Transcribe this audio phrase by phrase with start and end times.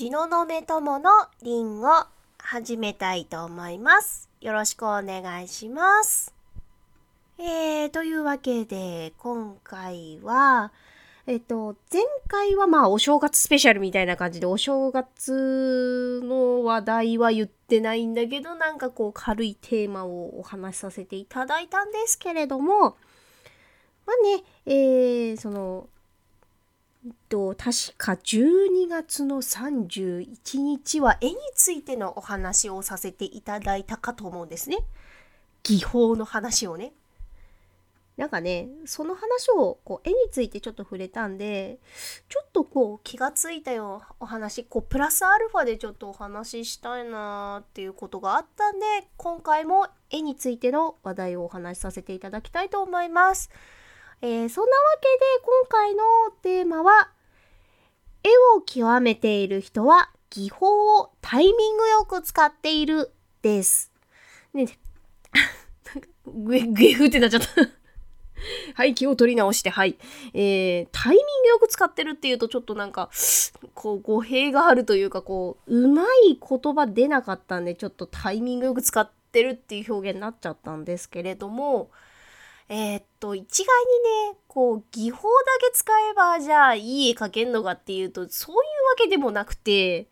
[0.00, 1.10] 東雲友の
[1.42, 1.88] りんご
[2.38, 4.30] 始めたいと思います。
[4.40, 6.32] よろしくお願いします。
[7.36, 10.72] えー、というわけで、今回は、
[11.26, 22.96] えっと、前回はまあお正月スペシャルみたいな感じで、お正月の話題は言ってないんだけど、なんかこう軽いテーマをお話しさせていただいたんですけれども、
[24.06, 25.90] まあね、えー、その、
[27.28, 34.78] と、確か12月の31日は絵についてのお話をさせていただいたかと思うんですね。
[35.62, 36.92] 技法の話をね。
[38.16, 41.78] なんかね、その話をこう絵についてちょっと触れたんで、
[42.28, 48.84] ちょっとこう気がついたよお話、こうプラスアルファでちょっとお話ししたいなーっていうことがあったんで、
[49.16, 53.48] 今回も絵についての話題をお話しさせていただきたいと思います。
[54.22, 56.02] えーそんなわけで今回の
[56.42, 57.10] テーマは
[58.22, 63.90] 絵を極めている人は技法をタイミングよく使っているです。
[64.52, 64.66] ね、
[65.94, 67.48] なんかグゲフってなっちゃった。
[68.74, 69.98] はい、気を取り直して、はい。
[70.32, 73.10] えー、タイミングよく使ってるっていうとちょっとなんか、
[73.74, 81.90] こう、語弊があるというか、こう、うまい言葉出なかったんで、ちょっとタイミングよく使ってるっていう表現になっちゃったんですけれども、
[82.72, 83.66] えーっと、一概
[84.28, 88.64] にね、こう、技法だけ使えば、じゃあ、いい絵描けんのかっていうと、そういうわ
[88.96, 90.06] けでもなくて、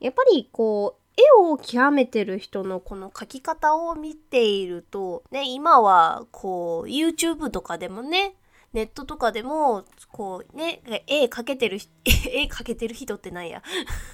[0.00, 8.34] やっぱり、こう、絵を極めてる人のこの描き方を見ていると、ね、今は、こう、YouTube とかでもね、
[8.72, 13.62] ネットとかでも、こうね、絵描けてる、 絵描けてる人ってなんや。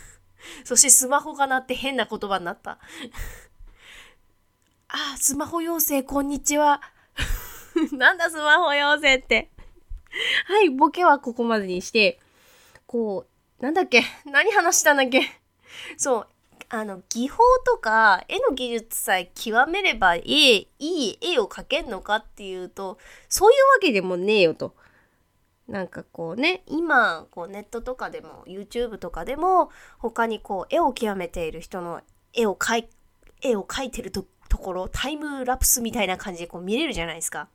[0.64, 2.78] そしてスマホが鳴って変な言葉になった。
[4.88, 6.82] あ、スマホ妖精、こんにちは。
[7.96, 9.50] なんだスマホ妖精って。
[10.46, 12.18] はい、ボケはここまでにして、
[12.86, 13.26] こ
[13.60, 14.02] う、なんだっけ？
[14.26, 15.22] 何話したんだっけ？
[15.96, 16.26] そう、
[16.68, 24.74] あの、技法とか絵の技術さえ極めれば、絵、いい絵を描けんのかっていうと、そういうわけでもねえよと。
[25.68, 32.02] なんかこうね、今、こうネットとかでも、YouTube とかでも、他にこう、絵を極めている人の
[32.34, 32.88] 絵を描い、
[33.40, 37.48] 絵を描いてるとところ、タイムラプスみたいな感じでこう見れるじゃないですか。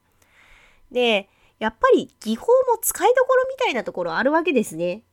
[0.92, 5.04] で、やっぱり技法も使いどころみたいなところあるわけですね。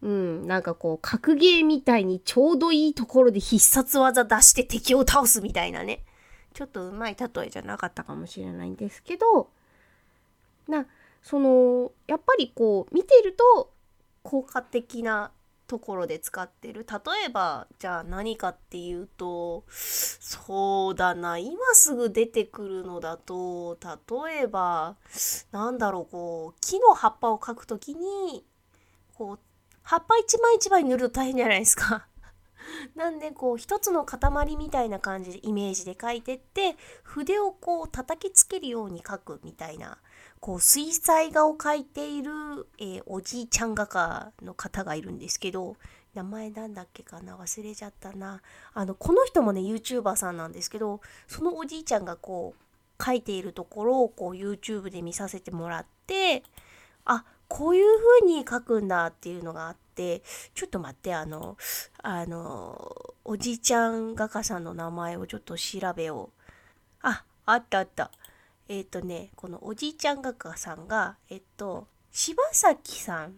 [0.00, 6.04] うん、なんかこう、格ゲーみたいにちょうどいいところで必殺技出して敵を倒すみたいなね。
[6.54, 9.50] ちょっとうまい例えじゃなかったかもしれないんですけど、
[10.68, 10.86] な、
[11.22, 13.72] その、やっぱりこう、見てると
[14.22, 15.32] 効果的な
[15.68, 16.84] ところで使ってる。
[16.90, 24.96] 例えば、じゃあ何かっていうと、そうだな、今すぐ出てくるのだと、例えば、
[25.52, 28.44] なんだろう、こう、木の葉っぱを描くときに、
[29.14, 29.38] こう、
[29.82, 32.08] 葉っぱ一枚一枚塗ると大変じゃないですか。
[32.96, 39.98] なんでこう一つの塊みたいな感じでイメージで描いてって筆をこう叩きつけるように描くみたいな
[40.40, 42.32] こう水彩画を描いている、
[42.78, 45.76] えーおじいちゃん画家の方がいるんですけど
[46.14, 48.40] 名前なんだっけかな忘れちゃったな。
[48.74, 56.42] あのこの人もね YouTuber さんなんですけどそのおじいちゃんがこう描いているところをこう YouTube で見させてもらって
[57.04, 57.86] あこういう
[58.20, 60.22] 風に書くんだっていうのがあって
[60.54, 61.56] ちょっと待ってあの
[62.02, 66.42] あのおじいちゃん画家さんの名前をちょっと調べよう。
[67.02, 68.10] ああったあった。
[68.68, 73.34] えっ、とねこのおじいちゃん画家さんがえっと柴崎さん。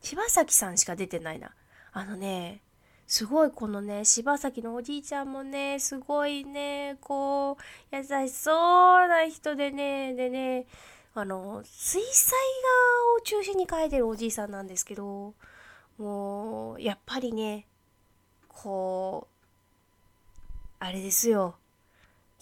[0.00, 1.52] 柴崎さんしか出てないな。
[1.92, 2.60] あのね
[3.06, 7.58] すごいこのね柴崎のおじいちゃんもねすごいねこ
[7.92, 10.66] う優しそうな人でねでね
[11.14, 15.34] あの水彩画を中心に描いてるおじいさんなんですけど
[15.98, 17.66] もうやっぱりね
[18.48, 19.34] こう
[20.78, 21.56] あれですよ。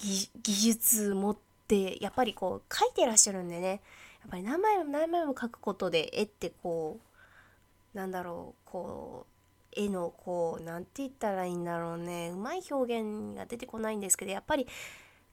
[0.00, 1.36] 技術持っ
[1.68, 3.80] てやっぱりこう描いてらっしゃるんでね。
[4.20, 6.98] やっぱり何枚も何枚も描くことで絵ってこ
[7.94, 9.40] うなんだろうこう
[9.72, 12.30] 絵のこうなんて言ったらいいんだろうね。
[12.32, 14.66] うまい表現が出てこないんですけどやっぱり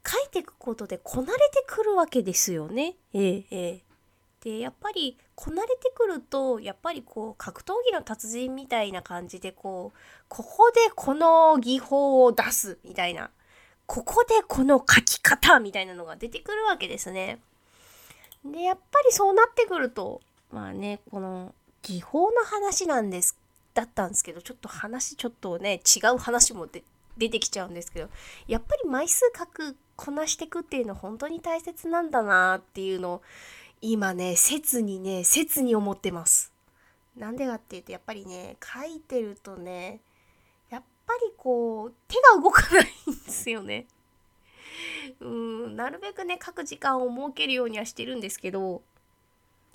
[0.06, 2.96] 書いてくことでこなれてくるわけですよね。
[3.13, 3.84] ええええ、
[4.42, 10.00] でやっぱりこなれてくるとやっぱりこう格闘技の達人みたいな感じでこう
[10.30, 13.31] ここでこの技法を出すみたいな。
[13.88, 17.39] ここでこの書き方みたいなのが出てくるわけですね。
[18.45, 23.38] でやっぱりそうなってくるとまあねこの技法の話なんです
[23.74, 26.68] だったんですけどちょっと話ちょっとね違う話も
[27.18, 28.10] 出てきちゃうんですけど
[28.48, 33.22] やっぱり枚数書くこなしてくっていうのは本当に大切なんだなっていうのを
[33.81, 36.51] 今ね切にね切に思ってます。
[37.16, 40.00] なんでかっていうとやっぱりね書いてるとね
[41.07, 43.88] ぱりこう手が動かないんですよね。
[45.21, 48.81] うんなるべくね書く時間を設けるようにはしてるんですけど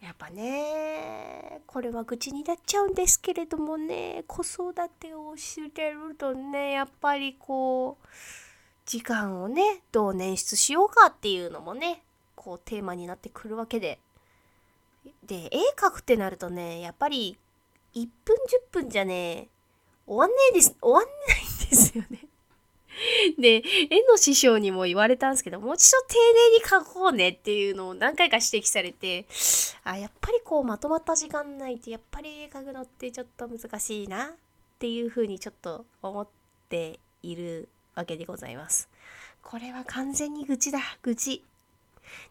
[0.01, 8.07] やっぱねこれは愚痴になっちゃうんですけれどもね子育てをしてるとねやっぱりこう
[8.85, 12.03] 時間をねどう捻出しようかっていうのもね
[12.37, 13.99] こうテーマになってくるわけで
[15.25, 17.39] で絵描くってなるとねやっぱり
[17.95, 18.37] 1分
[18.73, 19.49] 10分じゃね
[20.07, 22.27] 終わんねえです終わんないんですよね
[23.39, 29.27] で、絵の師匠にも言われたんですけど、もう一度丁寧に描こうねっていうのを何回か指摘されて、
[29.85, 34.29] あ、やっぱりこうまとまった時間ないと、やっぱり絵描くのってちょっと難しいなっ
[34.79, 36.29] ていうふうにちょっと思っ
[36.69, 38.89] ているわけでございます。
[39.43, 41.43] これは完全に愚痴だ、愚痴。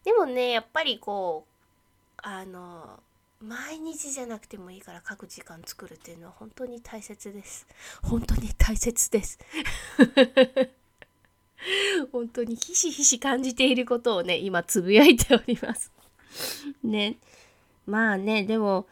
[0.04, 3.00] でもね、やっぱりこう、あの、
[3.42, 7.68] 毎日じゃなくてもいいから書く時間作るっていうのは本当に大切です。
[8.04, 9.40] 本当に大切です。
[12.12, 15.92] 本当にひしひし感じていることをね、今つぶやいております。
[16.84, 17.18] ね。
[17.86, 18.88] まあね、でも、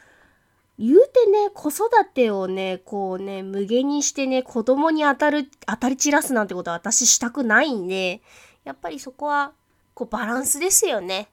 [0.79, 8.21] 言うてね、子育てをね、こうね、無限にしてね、子供に当たる、当たり散らすなんてことは私したくないんで、
[8.63, 9.53] やっぱりそこは、
[9.93, 11.29] こうバランスですよね。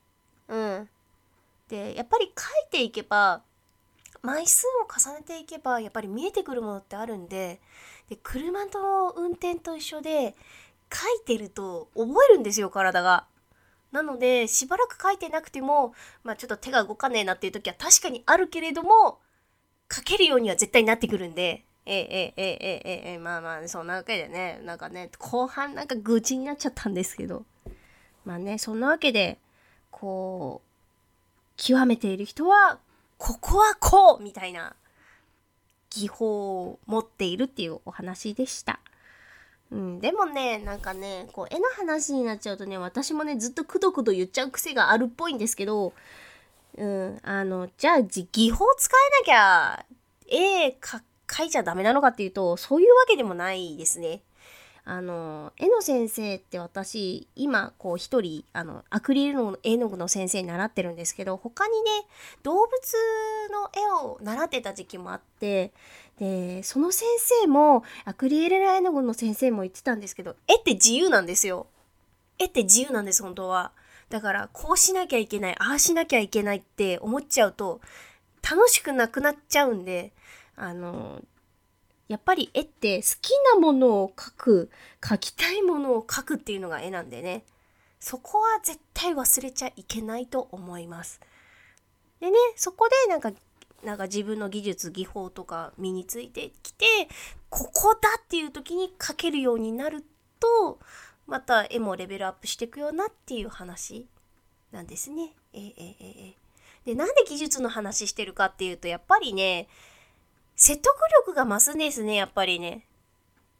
[0.48, 0.88] うん。
[1.68, 2.30] でやっぱり書
[2.66, 3.42] いていけば
[4.22, 7.60] 枚数を重ねていけばやっぱり見えてくるものってあるんで
[8.08, 10.34] で車の運転と一緒で
[10.92, 13.26] 書いてると覚えるんですよ体が。
[13.92, 19.20] なのでしばらく書いてなくても、まあ、ちょっと手が動かねえなっていう時は確かにあるけれども
[19.90, 21.64] 書けるようには絶対になってくるんで。
[21.88, 27.44] えええええええまあまあそんなわけでねなんかね後半なんか愚痴になっちゃったんですけど
[28.24, 29.38] まあねそんなわけで
[29.92, 30.65] こう
[31.56, 32.78] 極めている人は、
[33.18, 34.76] ここはこうみたいな
[35.90, 38.80] 技法を持っているっていうお話でした。
[39.70, 45.92] うん、でもね、なんかね、こう絵の話になっちゃうとね、私もね、ずっとくどくど言っちゃう癖があるっぽいんですけど、
[46.76, 49.86] うん、あの、じゃあ、技法使えなきゃ、
[50.28, 54.22] 絵描いちゃダメなのかっていうと、そういうわけでもないですね。
[54.88, 61.90] あの絵の先生って私今こう一人あのアクリルの絵の具の先生に習ってるんですけど他にね
[62.44, 62.70] 動物
[63.50, 65.72] の絵を習ってた時期もあって
[66.20, 71.66] でその先生もアクリル絵の具の先生も言ってたんですけど絵って自由なんですよ。
[72.38, 73.72] 絵って自由なんです本当は。
[74.08, 77.80] だからこうしなきゃいけないああしなきゃいけないって思っちゃうと
[78.48, 80.12] 楽しくなくなっちゃうんで
[80.54, 81.22] あの
[82.08, 84.70] やっぱり絵って好きなものを描く
[85.00, 87.44] 描きたいものを描くっていうのが絵なんでね
[87.98, 91.20] そこは絶対忘れちゃいけないと思います。
[92.20, 93.32] でねそこでなんか
[93.82, 96.86] なんか自分の技術技法とか身についてきて
[97.50, 100.04] ここだっていう時に描けるようになる
[100.40, 100.78] と
[101.26, 104.06] また絵もレベルアップしていくようなっていう話
[104.72, 105.32] なんですね。
[105.52, 106.34] ええええ
[106.84, 109.66] でなんで技術の話してるかっていうとやっぱりね
[110.56, 112.86] 説得力が増すんですね、やっぱりね。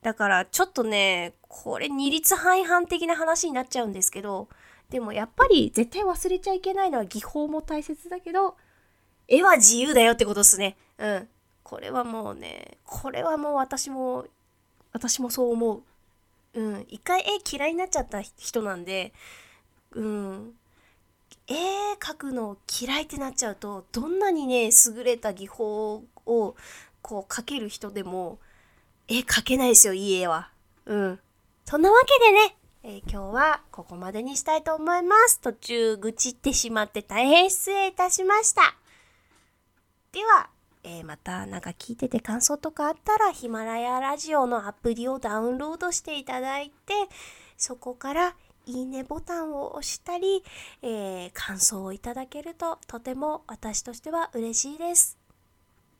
[0.02, 4.48] だからちょっとね、これ二律背反的な話になっちゃうんですけど、
[4.88, 8.56] でもやっぱり絶対忘れちゃいけないのは技法も大切だけど、
[9.28, 10.76] 絵は自由だよってことですね。
[10.98, 11.28] うん。
[11.62, 14.26] これはもうね、これはもう私も、
[14.92, 15.82] 私もそう思
[16.54, 16.60] う。
[16.60, 16.86] うん。
[16.88, 19.12] 一回絵嫌いになっちゃった人なんで、
[19.90, 20.54] うん。
[21.48, 21.54] 絵
[21.98, 26.54] 描くの嫌いってなっちゃうと、どんなにね、優れた技法を
[27.06, 28.40] こう描ける人でも
[29.06, 30.50] 絵描けないですよ、いい絵は。
[30.86, 31.20] うん。
[31.64, 35.38] そんなわけでね、えー、今日はここまでにしたいと思います。
[35.38, 38.74] 途中愚痴ってしまって大変失礼いたしました。
[40.10, 40.48] では、
[40.82, 46.92] えー、またなんか聞いてて感想とかあったらヒマラヤラジオのアプリをダウンロードしていただいて、
[47.56, 48.34] そこから
[48.66, 50.42] いいねボタンを押したり、
[50.82, 55.16] えー、感想をいただけるととても私としては嬉しいです。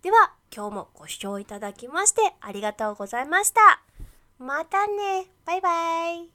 [0.03, 3.83] では、今日もご視聴いただきましてありがとうございました。
[4.38, 5.26] またね。
[5.45, 6.31] バイバイ。